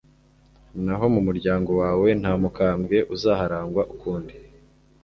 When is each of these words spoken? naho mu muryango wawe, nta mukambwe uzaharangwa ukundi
naho 0.85 1.05
mu 1.13 1.21
muryango 1.27 1.71
wawe, 1.81 2.07
nta 2.21 2.33
mukambwe 2.41 2.97
uzaharangwa 3.15 3.81
ukundi 3.93 4.35